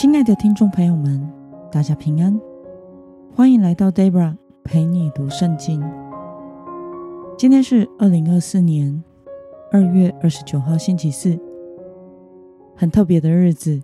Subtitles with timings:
[0.00, 1.28] 亲爱的听众朋友们，
[1.72, 2.40] 大家平安，
[3.34, 5.82] 欢迎来到 Debra 陪你读圣经。
[7.36, 9.02] 今天是二零二四年
[9.72, 11.36] 二月二十九号，星期四，
[12.76, 13.82] 很特别的日子，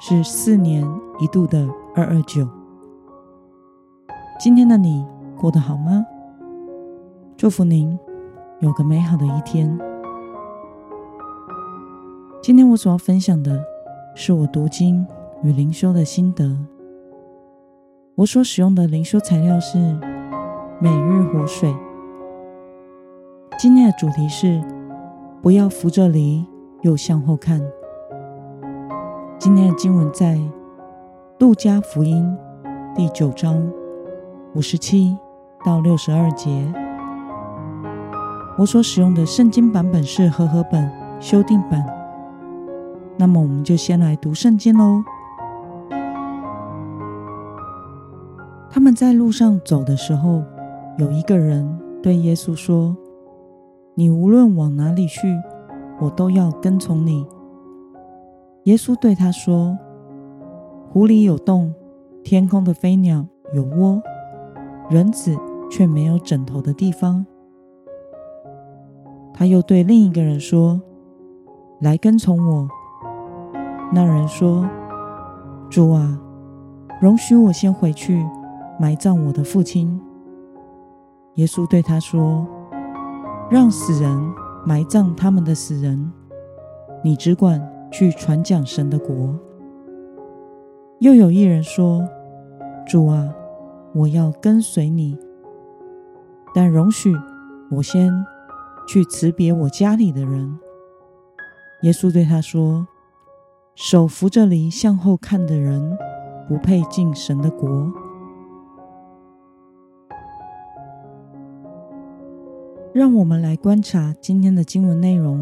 [0.00, 0.82] 是四年
[1.18, 2.48] 一度的二二九。
[4.38, 5.04] 今天的你
[5.36, 6.02] 过得好吗？
[7.36, 7.98] 祝福您
[8.60, 9.78] 有个美好的一天。
[12.42, 13.62] 今天我所要分享的，
[14.14, 15.06] 是我读经
[15.42, 16.56] 与灵修的心得。
[18.16, 19.78] 我所使用的灵修材料是
[20.80, 21.70] 《每日活水》。
[23.58, 24.62] 今天的主题是
[25.40, 26.46] “不要扶着犁
[26.82, 27.60] 又向后看”。
[29.38, 30.36] 今天的经文在
[31.38, 32.36] 《路加福音》
[32.94, 33.66] 第九章
[34.54, 35.16] 五十七
[35.64, 36.70] 到六十二节。
[38.58, 41.82] 我所使用的圣经版本是和合本修订版。
[43.16, 45.02] 那么，我们就先来读圣经喽。
[48.90, 50.42] 们在路上走的时候，
[50.98, 52.96] 有一个人对耶稣说
[53.94, 55.32] ：“你无论往哪里去，
[56.00, 57.24] 我都要跟从你。”
[58.66, 59.78] 耶稣对他说
[60.90, 61.72] ：“湖里有洞，
[62.24, 63.24] 天空的飞鸟
[63.54, 64.02] 有窝，
[64.90, 65.36] 人子
[65.70, 67.24] 却没有枕头的地方。”
[69.32, 70.82] 他又对另一个人说
[71.80, 72.68] ：“来跟从我。”
[73.94, 74.68] 那人说
[75.70, 76.20] ：“主啊，
[77.00, 78.26] 容许我先回去
[78.80, 80.00] 埋葬我的父亲。”
[81.36, 82.46] 耶稣对他说
[83.50, 84.10] ：“让死人
[84.64, 86.10] 埋葬他们的死人，
[87.04, 87.60] 你只管
[87.92, 89.38] 去传讲神的国。”
[90.98, 92.08] 又有一人说
[92.88, 93.32] ：“主啊，
[93.94, 95.16] 我要跟随你，
[96.54, 97.14] 但容许
[97.70, 98.10] 我先
[98.88, 100.58] 去辞别我家里的人。”
[101.82, 102.86] 耶稣对他说。
[103.76, 105.96] 手扶着犁向后看的人，
[106.46, 107.90] 不配进神的国。
[112.92, 115.40] 让我们来观察今天的经文内容。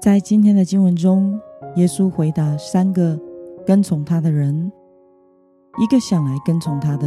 [0.00, 1.38] 在今天的经文中，
[1.76, 3.16] 耶稣回答三个
[3.64, 4.72] 跟从他的人：
[5.80, 7.06] 一个想来跟从他的，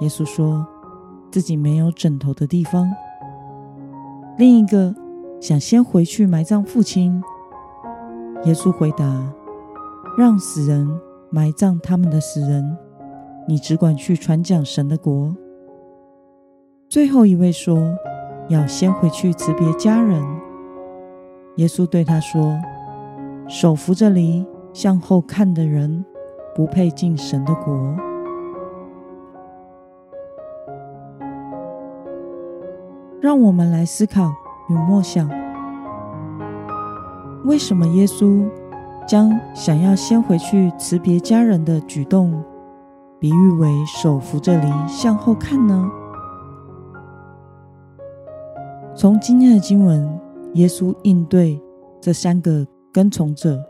[0.00, 0.66] 耶稣说
[1.30, 2.86] 自己没有枕头的地方；
[4.38, 4.94] 另一个
[5.38, 7.22] 想先回去埋葬父亲。
[8.44, 9.34] 耶稣回答
[10.16, 10.88] ：“让死人
[11.28, 12.76] 埋葬他们的死人，
[13.46, 15.36] 你只管去传讲神的国。”
[16.88, 17.98] 最后一位说
[18.48, 20.22] ：“要先回去辞别家人。”
[21.56, 22.56] 耶稣对他说
[23.48, 26.04] ：“手扶着犁向后看的人，
[26.54, 27.74] 不配进神的国。”
[33.20, 34.30] 让我们来思考
[34.70, 35.28] 与默想。
[37.44, 38.48] 为什么耶稣
[39.08, 42.44] 将想要先回去辞别家人的举动，
[43.18, 45.90] 比喻为手扶着犁向后看呢？
[48.96, 50.08] 从今天的经文，
[50.54, 51.60] 耶稣应对
[52.00, 53.62] 这三个跟从者，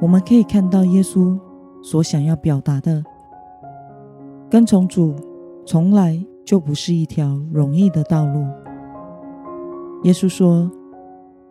[0.00, 1.38] 我们可以看到耶稣
[1.84, 3.00] 所想要表达的：
[4.50, 5.14] 跟从主
[5.64, 8.44] 从来就不是一条容易的道路。
[10.02, 10.70] 耶稣说。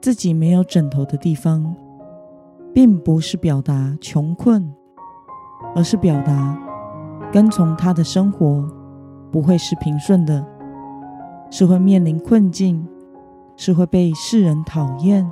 [0.01, 1.75] 自己没有枕头的地方，
[2.73, 4.73] 并不是表达穷困，
[5.75, 6.57] 而是表达
[7.33, 8.65] 跟从他的生活
[9.29, 10.41] 不会是平顺的，
[11.49, 12.87] 是会面临困境，
[13.55, 15.29] 是会被世人讨厌，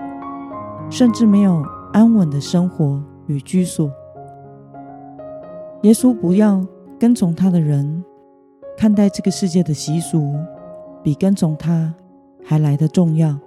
[0.90, 1.64] 甚至没有
[1.94, 3.92] 安稳的生活与居所。
[5.84, 6.66] 耶稣不要
[7.00, 8.04] 跟从他的人
[8.78, 10.34] 看待这个世界的习俗，
[11.04, 11.94] 比跟从他
[12.44, 13.38] 还来得重要。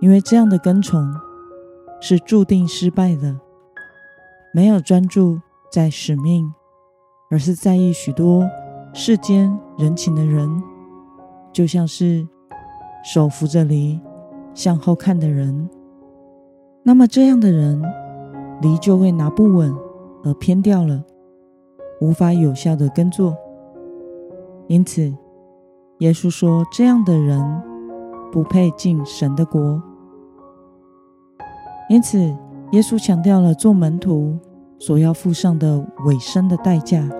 [0.00, 1.12] 因为这样的跟从
[2.00, 3.36] 是注定失败的，
[4.54, 5.40] 没有专注
[5.70, 6.52] 在使命，
[7.30, 8.48] 而是在意许多
[8.94, 10.62] 世间人情的人，
[11.58, 12.24] 就像是
[13.02, 14.00] 手扶着犁
[14.54, 15.68] 向后看的人，
[16.84, 17.82] 那么这样的人，
[18.62, 19.74] 犁就会拿不稳
[20.22, 21.02] 而偏掉了，
[22.00, 23.36] 无法有效的耕作。
[24.68, 25.12] 因此，
[25.98, 27.44] 耶稣说，这样的人
[28.30, 29.82] 不配进神的国。
[31.90, 32.18] 因此，
[32.70, 34.38] 耶稣强调了做门徒
[34.78, 37.10] 所要付上的委身的代价，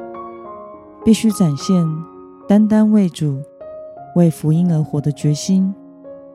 [1.04, 1.84] 必须展现
[2.46, 3.42] 单单为主、
[4.18, 5.72] 为福音而活的决心，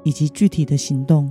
[0.04, 1.30] 以及具体的行动。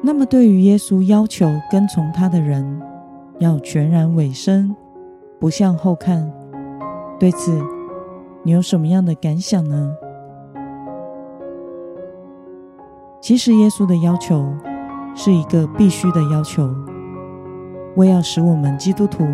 [0.00, 2.80] 那么，对于耶稣要求跟从他的人
[3.40, 4.72] 要全然委身，
[5.40, 6.32] 不向后看，
[7.18, 7.60] 对此
[8.44, 9.96] 你有什么样的感想呢？
[13.20, 14.46] 其实耶稣的要求
[15.16, 16.72] 是一个必须的要求，
[17.96, 19.26] 为要使我们基督徒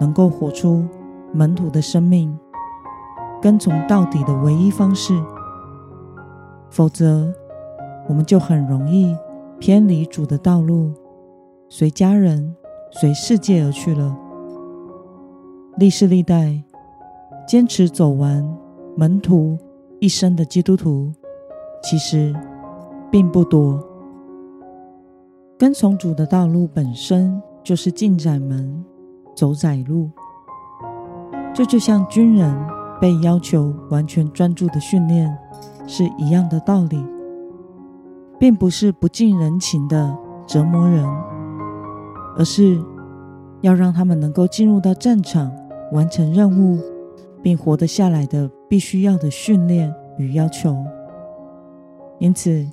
[0.00, 0.84] 能够活出
[1.32, 2.36] 门徒的生命，
[3.42, 5.14] 跟从到底的唯一方式。
[6.70, 7.32] 否则，
[8.08, 9.16] 我们就很容易
[9.58, 10.92] 偏离主的道路，
[11.68, 12.54] 随家人、
[12.90, 14.16] 随世界而去了。
[15.76, 16.62] 历世历代，
[17.46, 18.46] 坚持走完
[18.96, 19.58] 门徒
[20.00, 21.12] 一生的基督徒，
[21.82, 22.34] 其实
[23.10, 23.82] 并不多。
[25.58, 28.84] 跟从主的道路本身就是进窄门，
[29.34, 30.10] 走窄路。
[31.56, 32.54] 这就像军人
[33.00, 35.34] 被要求完全专注的训练。
[35.88, 37.00] 是一样的道理，
[38.40, 41.06] 并不是不近人情的折磨人，
[42.36, 42.82] 而是
[43.60, 45.48] 要让他们能够进入到战场，
[45.92, 46.80] 完成任务，
[47.40, 50.76] 并活得下来的必须要的训练与要求。
[52.18, 52.66] 因此，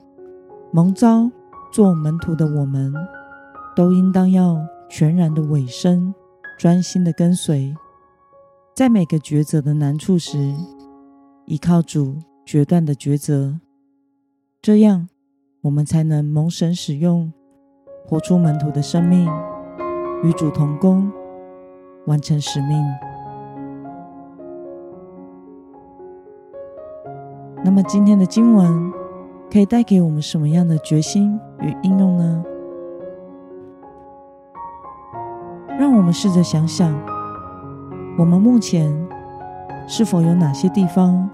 [0.71, 1.29] 蒙召
[1.71, 2.91] 做门徒的我们，
[3.75, 4.57] 都应当要
[4.89, 6.11] 全然的委身，
[6.57, 7.75] 专心的跟随，
[8.75, 10.53] 在每个抉择的难处时，
[11.45, 12.17] 依靠主。
[12.45, 13.57] 决断的抉择，
[14.61, 15.07] 这样
[15.61, 17.31] 我们才能蒙神使用，
[18.05, 19.25] 活出门徒的生命，
[20.23, 21.09] 与主同工，
[22.05, 22.83] 完成使命。
[27.63, 28.91] 那么今天的经文
[29.49, 32.43] 可以带给我们什么样的决心与应用呢？
[35.79, 36.93] 让我们试着想想，
[38.15, 38.91] 我们目前
[39.87, 41.27] 是否有哪些地方，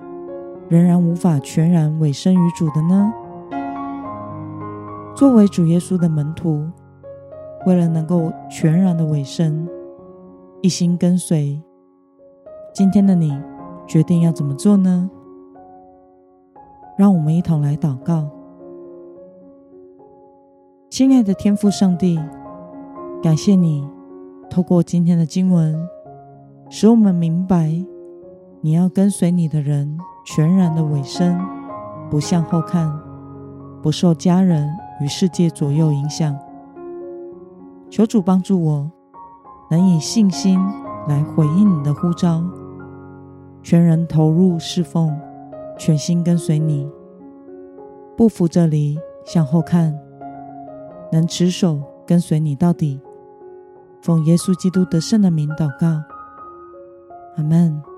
[0.69, 3.13] 仍然无法全然委身于主的呢？
[5.13, 6.65] 作为主耶稣的门徒，
[7.65, 9.67] 为了能够全然的委身，
[10.61, 11.61] 一心跟随，
[12.73, 13.37] 今天的你
[13.85, 15.09] 决定要怎么做呢？
[16.97, 18.29] 让我们一同来祷告。
[20.89, 22.17] 亲爱的天父上帝，
[23.21, 23.85] 感谢你
[24.49, 25.77] 透过今天的经文，
[26.69, 27.83] 使我们明白
[28.61, 29.97] 你要跟随你的人。
[30.25, 31.35] 全然的委身，
[32.07, 32.93] 不向后看，
[33.81, 34.69] 不受家人
[35.01, 36.37] 与世界左右影响。
[37.89, 38.91] 求主帮助我，
[39.71, 40.59] 能以信心
[41.07, 42.43] 来回应你的呼召，
[43.63, 45.17] 全人投入侍奉，
[45.79, 46.87] 全心跟随你，
[48.15, 49.97] 不扶着犁向后看，
[51.11, 53.01] 能持守跟随你到底。
[53.99, 56.03] 奉耶稣基督得胜的名祷告，
[57.39, 57.88] 阿门。